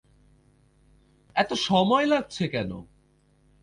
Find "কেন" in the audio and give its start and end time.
2.47-2.71